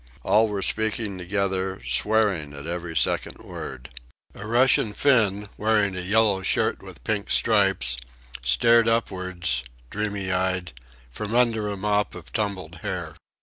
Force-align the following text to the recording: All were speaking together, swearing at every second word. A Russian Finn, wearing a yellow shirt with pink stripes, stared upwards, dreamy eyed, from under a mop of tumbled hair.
All 0.23 0.47
were 0.47 0.63
speaking 0.63 1.19
together, 1.19 1.79
swearing 1.85 2.55
at 2.55 2.65
every 2.65 2.97
second 2.97 3.37
word. 3.37 3.89
A 4.33 4.47
Russian 4.47 4.93
Finn, 4.93 5.47
wearing 5.57 5.95
a 5.95 6.01
yellow 6.01 6.41
shirt 6.41 6.81
with 6.81 7.03
pink 7.03 7.29
stripes, 7.29 7.97
stared 8.43 8.87
upwards, 8.87 9.63
dreamy 9.91 10.31
eyed, 10.31 10.73
from 11.11 11.35
under 11.35 11.69
a 11.69 11.77
mop 11.77 12.15
of 12.15 12.33
tumbled 12.33 12.77
hair. 12.77 13.15